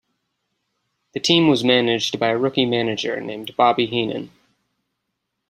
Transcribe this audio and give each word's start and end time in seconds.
The 1.13 1.19
team 1.19 1.47
was 1.47 1.63
managed 1.63 2.17
by 2.19 2.29
a 2.29 2.37
rookie 2.39 2.65
manager 2.65 3.21
named 3.21 3.55
Bobby 3.55 3.85
Heenan. 3.85 4.31